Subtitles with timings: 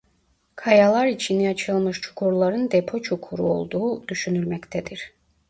[0.55, 5.13] Kayalar içine açılmış çukurların depo çukuru olduğu düşünülmektedir.